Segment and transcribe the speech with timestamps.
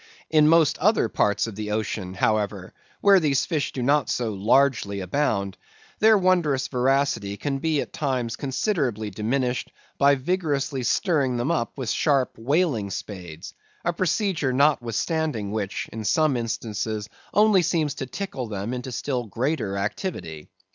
[0.31, 4.99] In most other parts of the ocean, however, where these fish do not so largely
[4.99, 5.59] abound,
[5.99, 11.91] their wondrous voracity can be at times considerably diminished, by vigorously stirring them up with
[11.91, 13.53] sharp whaling spades,
[13.85, 19.77] a procedure notwithstanding, which, in some instances, only seems to tickle them into still greater
[19.77, 20.49] activity.